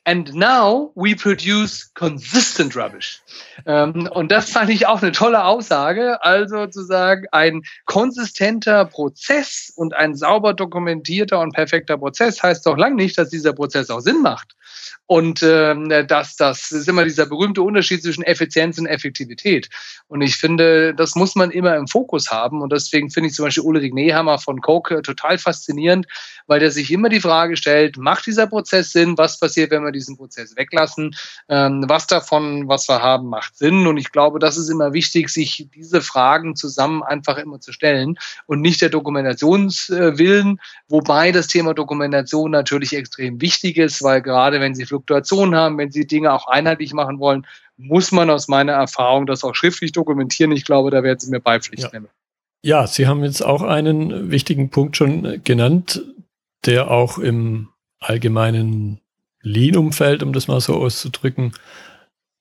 [0.05, 3.21] And now we produce consistent rubbish.
[3.67, 6.23] Ähm, und das fand ich auch eine tolle Aussage.
[6.23, 12.77] Also zu sagen, ein konsistenter Prozess und ein sauber dokumentierter und perfekter Prozess heißt doch
[12.77, 14.55] lang nicht, dass dieser Prozess auch Sinn macht.
[15.11, 19.67] Und ähm, das, das ist immer dieser berühmte Unterschied zwischen Effizienz und Effektivität.
[20.07, 22.61] Und ich finde, das muss man immer im Fokus haben.
[22.61, 26.05] Und deswegen finde ich zum Beispiel Ulrich Nehammer von Coke total faszinierend,
[26.45, 29.17] weil der sich immer die Frage stellt, macht dieser Prozess Sinn?
[29.17, 31.15] Was passiert, wenn wir diesen Prozess weglassen?
[31.47, 33.87] Ähm, was davon, was wir haben, macht Sinn?
[33.87, 38.19] Und ich glaube, das ist immer wichtig, sich diese Fragen zusammen einfach immer zu stellen
[38.45, 44.75] und nicht der Dokumentationswillen, wobei das Thema Dokumentation natürlich extrem wichtig ist, weil gerade wenn
[44.75, 47.45] Sie Fluktuationen haben, wenn Sie Dinge auch einheitlich machen wollen,
[47.77, 50.51] muss man aus meiner Erfahrung das auch schriftlich dokumentieren.
[50.51, 52.07] Ich glaube, da werden Sie mir beipflichten.
[52.63, 52.81] Ja.
[52.81, 56.03] ja, Sie haben jetzt auch einen wichtigen Punkt schon genannt,
[56.65, 58.99] der auch im allgemeinen
[59.41, 61.53] Lean-Umfeld, um das mal so auszudrücken,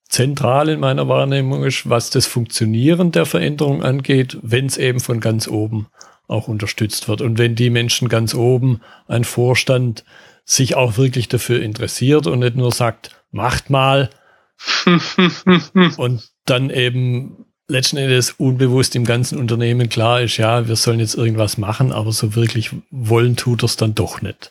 [0.08, 5.20] zentral in meiner Wahrnehmung ist, was das Funktionieren der Veränderung angeht, wenn es eben von
[5.20, 5.86] ganz oben
[6.26, 7.20] auch unterstützt wird.
[7.20, 10.04] Und wenn die Menschen ganz oben, ein Vorstand,
[10.48, 14.08] sich auch wirklich dafür interessiert und nicht nur sagt, macht mal
[15.98, 21.14] und dann eben letzten Endes unbewusst im ganzen Unternehmen klar ist, ja, wir sollen jetzt
[21.14, 24.50] irgendwas machen, aber so wirklich wollen tut es dann doch nicht.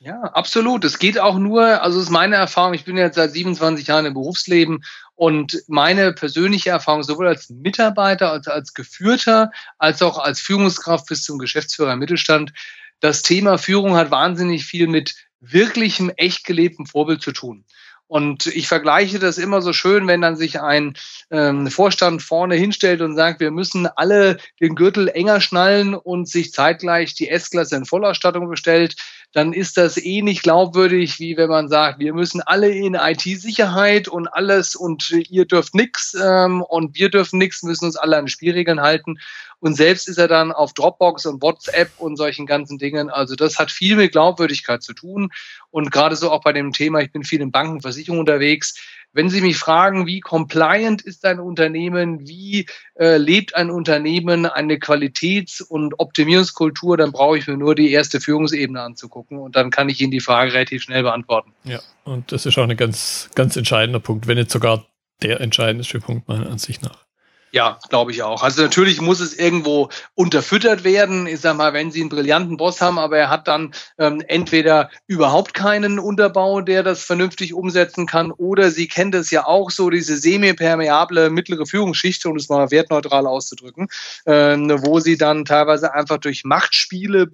[0.00, 0.84] Ja, absolut.
[0.84, 4.06] Es geht auch nur, also es ist meine Erfahrung, ich bin jetzt seit 27 Jahren
[4.06, 4.82] im Berufsleben
[5.14, 11.24] und meine persönliche Erfahrung sowohl als Mitarbeiter, als als Geführter, als auch als Führungskraft bis
[11.24, 12.52] zum Geschäftsführer im Mittelstand,
[13.00, 17.64] das Thema Führung hat wahnsinnig viel mit wirklichem, echt gelebtem Vorbild zu tun.
[18.08, 20.94] Und ich vergleiche das immer so schön, wenn dann sich ein
[21.30, 26.52] ähm, Vorstand vorne hinstellt und sagt, wir müssen alle den Gürtel enger schnallen und sich
[26.52, 28.96] zeitgleich die S-Klasse in Vollausstattung bestellt,
[29.32, 34.08] dann ist das eh nicht glaubwürdig, wie wenn man sagt, wir müssen alle in IT-Sicherheit
[34.08, 38.28] und alles und ihr dürft nix ähm, und wir dürfen nix, müssen uns alle an
[38.28, 39.18] Spielregeln halten.
[39.60, 43.10] Und selbst ist er dann auf Dropbox und WhatsApp und solchen ganzen Dingen.
[43.10, 45.30] Also das hat viel mit Glaubwürdigkeit zu tun
[45.70, 48.74] und gerade so auch bei dem Thema, ich bin viel in Banken, Versicherungen unterwegs,
[49.12, 54.78] wenn Sie mich fragen, wie compliant ist ein Unternehmen, wie äh, lebt ein Unternehmen eine
[54.78, 59.88] Qualitäts- und Optimierungskultur, dann brauche ich mir nur die erste Führungsebene anzugucken und dann kann
[59.88, 61.52] ich Ihnen die Frage relativ schnell beantworten.
[61.64, 64.86] Ja, und das ist auch ein ganz, ganz entscheidender Punkt, wenn nicht sogar
[65.22, 67.07] der entscheidendste Punkt meiner Ansicht nach.
[67.50, 68.42] Ja, glaube ich auch.
[68.42, 71.26] Also natürlich muss es irgendwo unterfüttert werden.
[71.26, 74.90] Ich sag mal, wenn Sie einen brillanten Boss haben, aber er hat dann ähm, entweder
[75.06, 79.88] überhaupt keinen Unterbau, der das vernünftig umsetzen kann, oder Sie kennen das ja auch so,
[79.88, 83.88] diese semi-permeable mittlere Führungsschicht, um es mal wertneutral auszudrücken,
[84.26, 87.30] ähm, wo Sie dann teilweise einfach durch Machtspiele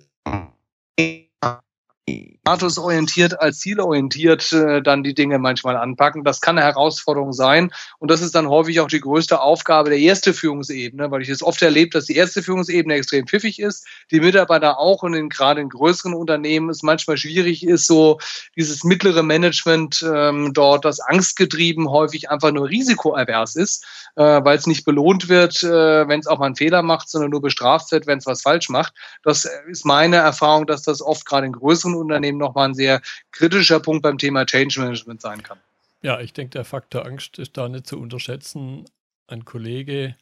[2.06, 6.24] statusorientiert als zielorientiert äh, dann die Dinge manchmal anpacken.
[6.24, 7.72] Das kann eine Herausforderung sein.
[7.98, 11.42] Und das ist dann häufig auch die größte Aufgabe der erste Führungsebene, weil ich es
[11.42, 15.62] oft erlebt, dass die erste Führungsebene extrem pfiffig ist, die Mitarbeiter auch und in, gerade
[15.62, 18.18] in größeren Unternehmen es manchmal schwierig ist, so
[18.56, 23.86] dieses mittlere Management ähm, dort, das angstgetrieben häufig einfach nur risikoavers ist,
[24.16, 27.30] äh, weil es nicht belohnt wird, äh, wenn es auch mal einen Fehler macht, sondern
[27.30, 28.92] nur bestraft wird, wenn es was falsch macht.
[29.22, 33.00] Das ist meine Erfahrung, dass das oft gerade in größeren größeren Unternehmen nochmal ein sehr
[33.30, 35.58] kritischer Punkt beim Thema Change Management sein kann.
[36.02, 38.84] Ja, ich denke, der Faktor Angst ist da nicht zu unterschätzen.
[39.26, 40.16] Ein Kollege,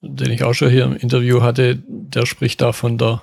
[0.00, 3.22] den ich auch schon hier im Interview hatte, der spricht da von der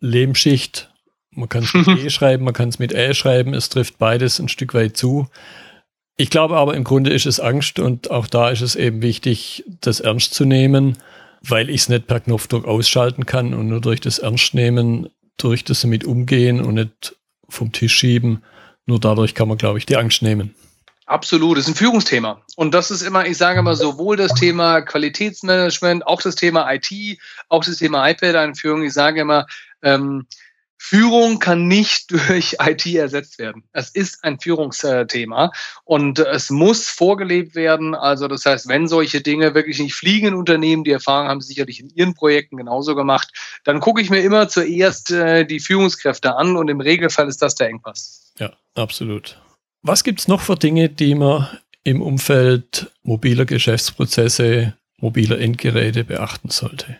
[0.00, 0.92] Lehmschicht.
[1.30, 4.38] Man kann es mit E schreiben, man kann es mit Ä schreiben, es trifft beides
[4.38, 5.28] ein Stück weit zu.
[6.16, 9.64] Ich glaube aber im Grunde ist es Angst und auch da ist es eben wichtig,
[9.80, 10.98] das ernst zu nehmen,
[11.42, 15.08] weil ich es nicht per Knopfdruck ausschalten kann und nur durch das Ernstnehmen
[15.42, 17.16] durch das damit umgehen und nicht
[17.48, 18.42] vom Tisch schieben.
[18.86, 20.54] Nur dadurch kann man, glaube ich, die Angst nehmen.
[21.06, 22.40] Absolut, das ist ein Führungsthema.
[22.54, 27.18] Und das ist immer, ich sage immer, sowohl das Thema Qualitätsmanagement, auch das Thema IT,
[27.48, 28.84] auch das Thema iPad-Einführung.
[28.84, 29.46] Ich sage immer,
[29.82, 30.26] ähm,
[30.82, 33.64] Führung kann nicht durch IT ersetzt werden.
[33.72, 35.52] Es ist ein Führungsthema
[35.84, 37.94] und es muss vorgelebt werden.
[37.94, 41.48] Also das heißt, wenn solche Dinge wirklich nicht fliegen in Unternehmen, die Erfahrung haben sie
[41.48, 43.28] sicherlich in ihren Projekten genauso gemacht,
[43.64, 47.54] dann gucke ich mir immer zuerst äh, die Führungskräfte an und im Regelfall ist das
[47.54, 48.32] der Engpass.
[48.38, 49.38] Ja, absolut.
[49.82, 51.46] Was gibt es noch für Dinge, die man
[51.84, 56.98] im Umfeld mobiler Geschäftsprozesse, mobiler Endgeräte beachten sollte?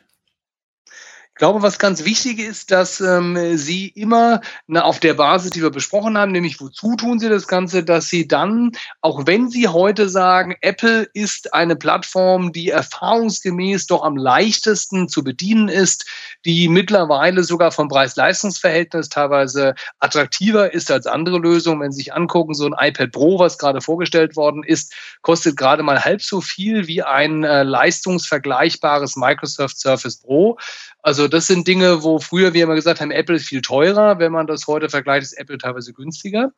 [1.41, 5.71] Glaube, was ganz wichtig ist, dass ähm, Sie immer na, auf der Basis, die wir
[5.71, 10.11] besprochen haben, nämlich wozu tun Sie das Ganze, dass Sie dann, auch wenn Sie heute
[10.11, 16.05] sagen, Apple ist eine Plattform, die erfahrungsgemäß doch am leichtesten zu bedienen ist,
[16.45, 21.81] die mittlerweile sogar vom Preis-Leistungs-Verhältnis teilweise attraktiver ist als andere Lösungen.
[21.81, 25.83] Wenn Sie sich angucken, so ein iPad Pro, was gerade vorgestellt worden ist, kostet gerade
[25.83, 30.59] mal halb so viel wie ein äh, leistungsvergleichbares Microsoft Surface Pro.
[31.03, 34.19] Also das sind Dinge, wo früher wir immer gesagt haben, Apple ist viel teurer.
[34.19, 36.53] Wenn man das heute vergleicht, ist Apple teilweise günstiger.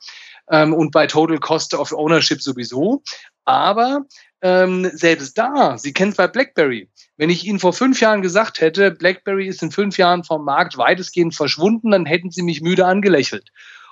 [0.51, 3.03] Ähm, und bei Total Cost of Ownership sowieso.
[3.45, 4.07] Aber
[4.43, 6.91] ähm, selbst da, Sie kennen es bei BlackBerry.
[7.17, 10.77] Wenn ich Ihnen vor fünf Jahren gesagt hätte, BlackBerry ist in fünf Jahren vom Markt
[10.77, 13.51] weitestgehend verschwunden, dann hätten Sie mich müde angelächelt.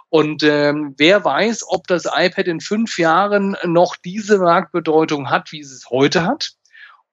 [0.09, 5.61] Und ähm, wer weiß, ob das iPad in fünf Jahren noch diese Marktbedeutung hat, wie
[5.61, 6.55] es es heute hat.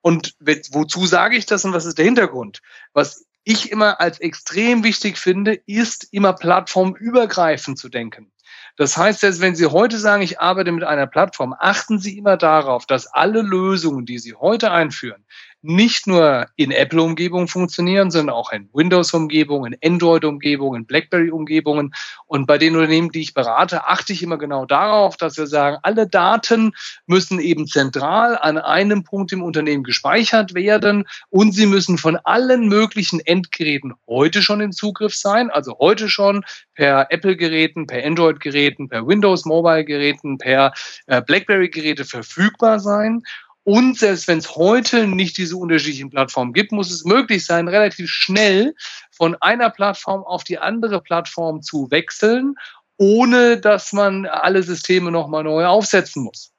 [0.01, 2.61] Und wozu sage ich das und was ist der Hintergrund?
[2.93, 8.29] Was ich immer als extrem wichtig finde, ist immer plattformübergreifend zu denken.
[8.75, 12.35] Das heißt, dass wenn Sie heute sagen, ich arbeite mit einer Plattform, achten Sie immer
[12.35, 15.25] darauf, dass alle Lösungen, die Sie heute einführen,
[15.61, 21.93] nicht nur in Apple-Umgebungen funktionieren, sondern auch in Windows-Umgebungen, in Android-Umgebungen, in BlackBerry-Umgebungen.
[22.25, 25.77] Und bei den Unternehmen, die ich berate, achte ich immer genau darauf, dass wir sagen,
[25.81, 26.73] alle Daten
[27.07, 32.67] müssen eben zentral an einem Punkt im Unternehmen gespeichert werden und sie müssen von allen
[32.67, 39.07] möglichen Endgeräten heute schon in Zugriff sein, also heute schon per Apple-Geräten, per Android-Geräten, per
[39.07, 40.73] Windows-Mobile-Geräten, per
[41.07, 43.23] äh, BlackBerry-Geräte verfügbar sein.
[43.67, 48.09] Und selbst wenn es heute nicht diese unterschiedlichen Plattformen gibt, muss es möglich sein, relativ
[48.09, 48.73] schnell
[49.11, 52.55] von einer Plattform auf die andere Plattform zu wechseln,
[52.95, 56.53] ohne dass man alle Systeme nochmal neu aufsetzen muss.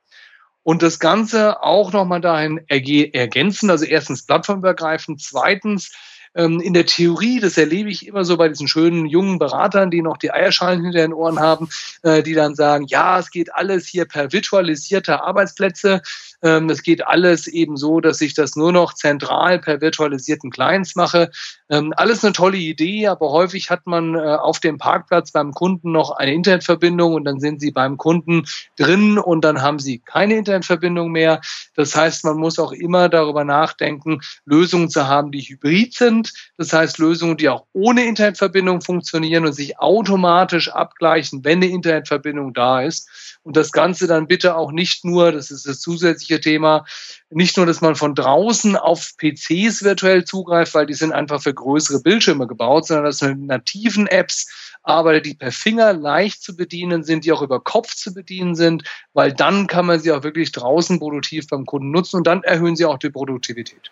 [0.62, 5.90] Und das Ganze auch nochmal dahin ergänzen, also erstens plattformübergreifend, zweitens
[6.34, 10.02] ähm, in der Theorie, das erlebe ich immer so bei diesen schönen jungen Beratern, die
[10.02, 11.68] noch die Eierschalen hinter den Ohren haben,
[12.02, 16.02] äh, die dann sagen, ja, es geht alles hier per virtualisierter Arbeitsplätze.
[16.42, 20.94] Ähm, es geht alles eben so, dass ich das nur noch zentral per virtualisierten Clients
[20.94, 21.30] mache.
[21.68, 25.90] Ähm, alles eine tolle Idee, aber häufig hat man äh, auf dem Parkplatz beim Kunden
[25.92, 28.44] noch eine Internetverbindung und dann sind sie beim Kunden
[28.76, 31.40] drin und dann haben sie keine Internetverbindung mehr.
[31.74, 36.32] Das heißt, man muss auch immer darüber nachdenken, Lösungen zu haben, die hybrid sind.
[36.56, 42.54] Das heißt, Lösungen, die auch ohne Internetverbindung funktionieren und sich automatisch abgleichen, wenn eine Internetverbindung
[42.54, 43.38] da ist.
[43.42, 46.84] Und das Ganze dann bitte auch nicht nur, das ist das zusätzliche Thema,
[47.30, 51.52] nicht nur, dass man von draußen auf PCs virtuell zugreift, weil die sind einfach für
[51.52, 56.56] größere Bildschirme gebaut, sondern dass man mit nativen Apps arbeitet, die per Finger leicht zu
[56.56, 60.22] bedienen sind, die auch über Kopf zu bedienen sind, weil dann kann man sie auch
[60.22, 63.90] wirklich draußen produktiv beim Kunden nutzen und dann erhöhen sie auch die Produktivität.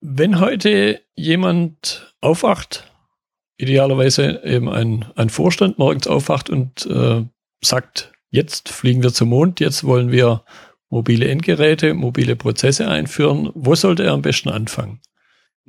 [0.00, 2.90] Wenn heute jemand aufwacht,
[3.58, 7.24] idealerweise eben ein, ein Vorstand morgens aufwacht und äh,
[7.62, 10.44] sagt, jetzt fliegen wir zum Mond, jetzt wollen wir
[10.90, 13.50] mobile Endgeräte, mobile Prozesse einführen.
[13.54, 15.00] Wo sollte er am besten anfangen?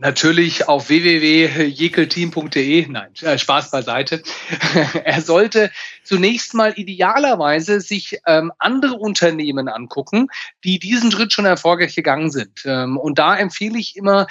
[0.01, 2.87] Natürlich auf www.jekelteam.de.
[2.87, 4.23] Nein, äh, Spaß beiseite.
[5.03, 5.71] er sollte
[6.05, 10.27] zunächst mal idealerweise sich ähm, andere Unternehmen angucken,
[10.63, 12.61] die diesen Schritt schon erfolgreich gegangen sind.
[12.63, 14.27] Ähm, und da empfehle ich immer,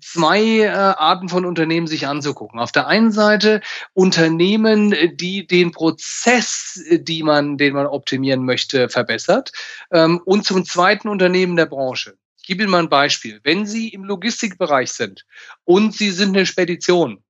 [0.00, 2.58] zwei äh, Arten von Unternehmen sich anzugucken.
[2.60, 3.60] Auf der einen Seite
[3.92, 9.52] Unternehmen, die den Prozess, die man, den man optimieren möchte, verbessert.
[9.92, 12.16] Ähm, und zum zweiten Unternehmen der Branche.
[12.38, 13.40] Ich gebe Ihnen mal ein Beispiel.
[13.42, 15.24] Wenn Sie im Logistikbereich sind
[15.64, 17.24] und Sie sind eine Spedition,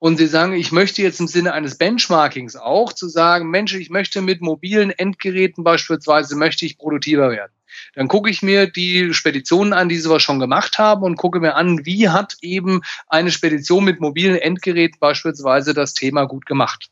[0.00, 3.90] und Sie sagen, ich möchte jetzt im Sinne eines Benchmarkings auch zu sagen, Mensch, ich
[3.90, 7.52] möchte mit mobilen Endgeräten beispielsweise, möchte ich produktiver werden.
[7.94, 11.54] Dann gucke ich mir die Speditionen an, die sowas schon gemacht haben und gucke mir
[11.54, 16.90] an, wie hat eben eine Spedition mit mobilen Endgeräten beispielsweise das Thema gut gemacht.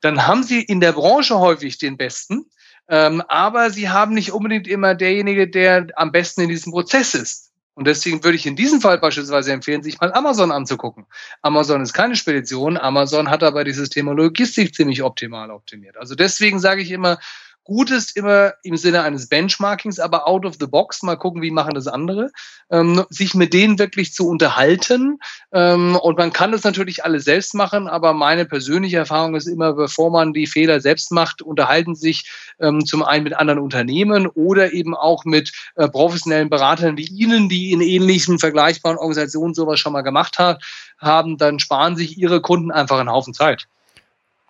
[0.00, 2.46] Dann haben Sie in der Branche häufig den Besten,
[2.88, 7.46] ähm, aber Sie haben nicht unbedingt immer derjenige, der am besten in diesem Prozess ist.
[7.76, 11.04] Und deswegen würde ich in diesem Fall beispielsweise empfehlen, sich mal Amazon anzugucken.
[11.42, 15.98] Amazon ist keine Spedition, Amazon hat aber dieses Thema Logistik ziemlich optimal optimiert.
[15.98, 17.18] Also deswegen sage ich immer,
[17.66, 21.50] Gut ist immer im Sinne eines Benchmarkings, aber out of the box, mal gucken, wie
[21.50, 22.30] machen das andere,
[22.70, 25.18] ähm, sich mit denen wirklich zu unterhalten.
[25.50, 29.72] Ähm, und man kann das natürlich alles selbst machen, aber meine persönliche Erfahrung ist immer,
[29.72, 34.72] bevor man die Fehler selbst macht, unterhalten sich ähm, zum einen mit anderen Unternehmen oder
[34.72, 39.92] eben auch mit äh, professionellen Beratern wie Ihnen, die in ähnlichen vergleichbaren Organisationen sowas schon
[39.92, 40.62] mal gemacht hat,
[40.98, 43.66] haben, dann sparen sich Ihre Kunden einfach einen Haufen Zeit.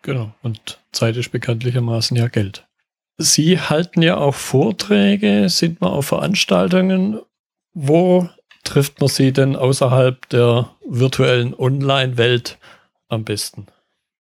[0.02, 0.35] Genau.
[0.42, 2.66] Und Zeit ist bekanntlichermaßen ja Geld.
[3.18, 7.20] Sie halten ja auch Vorträge, sind mal auf Veranstaltungen.
[7.72, 8.29] Wo
[8.64, 12.59] trifft man Sie denn außerhalb der virtuellen Online-Welt
[13.09, 13.66] am besten?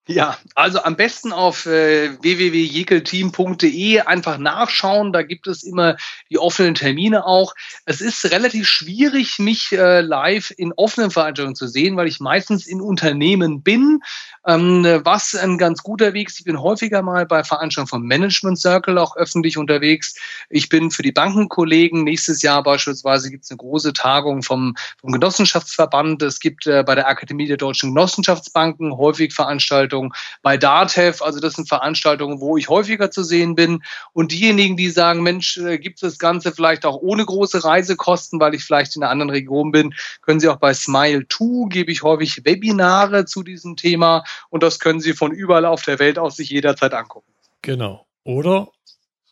[0.09, 5.13] Ja, also am besten auf äh, www.jekelteam.de einfach nachschauen.
[5.13, 5.97] Da gibt es immer
[6.31, 7.55] die offenen Termine auch.
[7.85, 12.67] Es ist relativ schwierig, mich äh, live in offenen Veranstaltungen zu sehen, weil ich meistens
[12.67, 14.01] in Unternehmen bin.
[14.47, 18.59] Ähm, was ein ganz guter Weg ist, ich bin häufiger mal bei Veranstaltungen vom Management
[18.59, 20.17] Circle auch öffentlich unterwegs.
[20.49, 22.03] Ich bin für die Bankenkollegen.
[22.03, 26.23] Nächstes Jahr beispielsweise gibt es eine große Tagung vom, vom Genossenschaftsverband.
[26.23, 31.23] Es gibt äh, bei der Akademie der Deutschen Genossenschaftsbanken häufig Veranstaltungen Veranstaltungen bei DATEV.
[31.23, 33.83] Also das sind Veranstaltungen, wo ich häufiger zu sehen bin.
[34.13, 38.41] Und diejenigen, die sagen, Mensch, äh, gibt es das Ganze vielleicht auch ohne große Reisekosten,
[38.41, 42.03] weil ich vielleicht in einer anderen Region bin, können Sie auch bei Smile2 gebe ich
[42.03, 46.37] häufig Webinare zu diesem Thema und das können Sie von überall auf der Welt aus
[46.37, 47.33] sich jederzeit angucken.
[47.63, 48.07] Genau.
[48.25, 48.69] Oder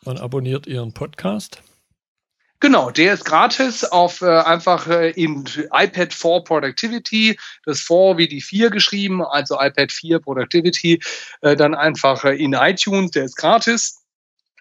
[0.04, 1.62] man abonniert Ihren Podcast.
[2.60, 8.26] Genau, der ist gratis auf äh, einfach äh, in iPad 4 Productivity, das 4 wie
[8.26, 11.00] die 4 geschrieben, also iPad 4 Productivity,
[11.42, 13.97] äh, dann einfach äh, in iTunes, der ist gratis.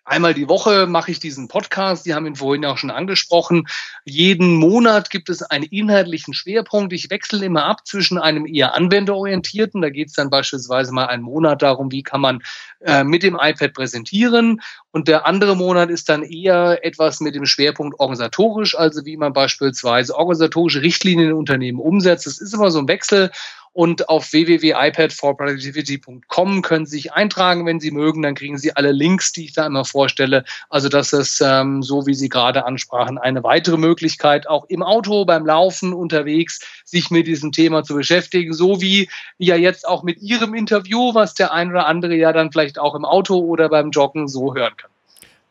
[0.07, 2.05] Einmal die Woche mache ich diesen Podcast.
[2.05, 3.67] Sie haben ihn vorhin auch schon angesprochen.
[4.05, 6.93] Jeden Monat gibt es einen inhaltlichen Schwerpunkt.
[6.93, 9.81] Ich wechsle immer ab zwischen einem eher anwenderorientierten.
[9.81, 12.41] Da geht es dann beispielsweise mal einen Monat darum, wie kann man
[12.79, 14.61] äh, mit dem iPad präsentieren.
[14.91, 19.33] Und der andere Monat ist dann eher etwas mit dem Schwerpunkt organisatorisch, also wie man
[19.33, 22.25] beispielsweise organisatorische Richtlinien in Unternehmen umsetzt.
[22.25, 23.29] Das ist immer so ein Wechsel.
[23.77, 28.23] Und auf www.ipadforproductivity.com können Sie sich eintragen, wenn Sie mögen.
[28.23, 30.45] Dann kriegen Sie alle Links, die ich da immer vorstelle.
[30.67, 35.25] Also das ist, ähm, so wie Sie gerade ansprachen, eine weitere Möglichkeit, auch im Auto,
[35.25, 38.51] beim Laufen, unterwegs, sich mit diesem Thema zu beschäftigen.
[38.51, 42.51] So wie ja jetzt auch mit Ihrem Interview, was der ein oder andere ja dann
[42.51, 44.89] vielleicht auch im Auto oder beim Joggen so hören kann.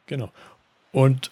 [0.06, 0.32] Genau.
[0.90, 1.30] Und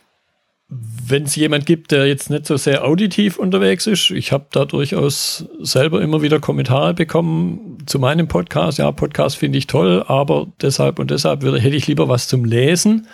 [0.68, 4.64] wenn es jemand gibt, der jetzt nicht so sehr auditiv unterwegs ist, ich habe da
[4.64, 8.78] durchaus selber immer wieder Kommentare bekommen zu meinem Podcast.
[8.78, 12.44] Ja, Podcast finde ich toll, aber deshalb und deshalb würde, hätte ich lieber was zum
[12.44, 13.06] Lesen.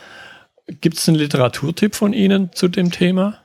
[0.81, 3.39] Gibt es einen Literaturtipp von Ihnen zu dem Thema?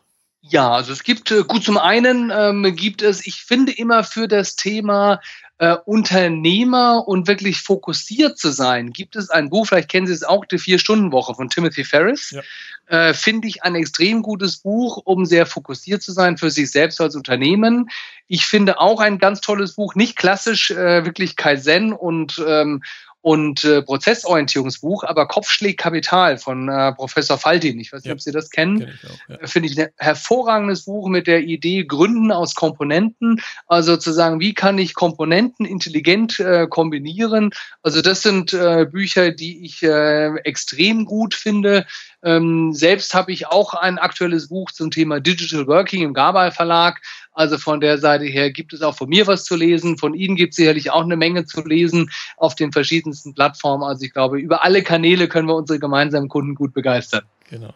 [0.48, 4.28] Ja, also es gibt, äh, gut zum einen ähm, gibt es, ich finde immer für
[4.28, 5.20] das Thema
[5.58, 10.24] äh, Unternehmer und wirklich fokussiert zu sein, gibt es ein Buch, vielleicht kennen Sie es
[10.24, 12.32] auch, die Vier-Stunden-Woche von Timothy Ferris.
[12.32, 12.42] Ja.
[12.88, 17.02] Äh, finde ich ein extrem gutes Buch, um sehr fokussiert zu sein für sich selbst
[17.02, 17.89] als Unternehmen.
[18.28, 22.84] Ich finde auch ein ganz tolles Buch, nicht klassisch äh, wirklich Kaizen und ähm,
[23.26, 27.80] und äh, Prozessorientierungsbuch, aber Kopfschläg Kapital von äh, Professor Faltin.
[27.80, 28.13] Ich weiß nicht, ja.
[28.13, 28.82] ob Sie das kennen.
[28.82, 29.36] Kenn ja.
[29.38, 33.41] Äh, finde ich ein hervorragendes Buch mit der Idee Gründen aus Komponenten.
[33.65, 37.49] Also zu sagen, wie kann ich Komponenten intelligent äh, kombinieren?
[37.82, 41.88] Also das sind äh, Bücher, die ich äh, extrem gut finde.
[42.21, 47.01] Ähm, selbst habe ich auch ein aktuelles Buch zum Thema Digital Working im Gabal Verlag.
[47.36, 49.98] Also von der Seite her gibt es auch von mir was zu lesen.
[49.98, 53.84] Von Ihnen gibt es sicherlich auch eine Menge zu lesen auf den verschiedensten Plattformen.
[53.84, 57.24] Also ich glaube, über alle Kanäle können wir unsere gemeinsamen Kunden gut begeistern.
[57.50, 57.74] Genau.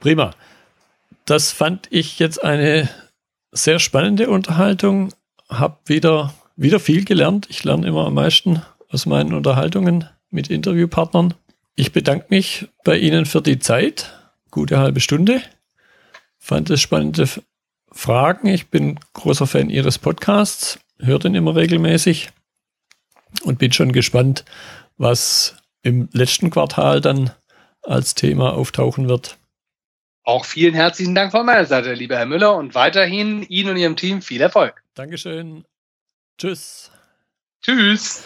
[0.00, 0.34] Prima.
[1.24, 2.88] Das fand ich jetzt eine
[3.52, 5.12] sehr spannende Unterhaltung.
[5.48, 7.46] Hab wieder, wieder viel gelernt.
[7.48, 11.34] Ich lerne immer am meisten aus meinen Unterhaltungen mit Interviewpartnern.
[11.74, 14.12] Ich bedanke mich bei Ihnen für die Zeit.
[14.50, 15.40] Gute halbe Stunde.
[16.38, 17.26] Fand es spannende
[17.92, 18.46] Fragen.
[18.48, 22.30] Ich bin großer Fan Ihres Podcasts, höre den immer regelmäßig
[23.42, 24.44] und bin schon gespannt,
[24.96, 27.30] was im letzten Quartal dann
[27.82, 29.38] als Thema auftauchen wird.
[30.22, 33.96] Auch vielen herzlichen Dank von meiner Seite, lieber Herr Müller, und weiterhin Ihnen und Ihrem
[33.96, 34.82] Team viel Erfolg.
[34.94, 35.64] Dankeschön.
[36.38, 36.90] Tschüss.
[37.62, 38.22] Tschüss.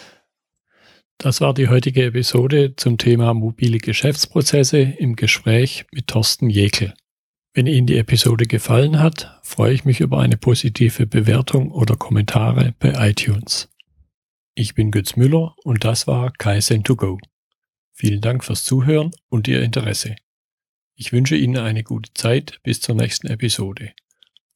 [1.17, 6.93] Das war die heutige Episode zum Thema mobile Geschäftsprozesse im Gespräch mit Thorsten Jekel.
[7.55, 12.75] Wenn Ihnen die Episode gefallen hat, freue ich mich über eine positive Bewertung oder Kommentare
[12.79, 13.69] bei iTunes.
[14.55, 17.17] Ich bin Götz Müller und das war Kaizen2Go.
[17.93, 20.17] Vielen Dank fürs Zuhören und Ihr Interesse.
[20.95, 23.93] Ich wünsche Ihnen eine gute Zeit bis zur nächsten Episode.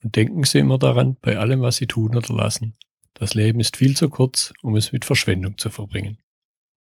[0.03, 2.75] Und denken Sie immer daran, bei allem, was Sie tun oder lassen.
[3.13, 6.17] Das Leben ist viel zu kurz, um es mit Verschwendung zu verbringen.